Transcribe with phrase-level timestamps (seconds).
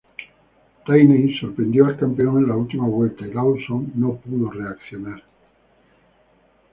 [0.87, 5.21] Rainey sorprendió al campeón en la última vuelta y Lawson no pudo reaccionar.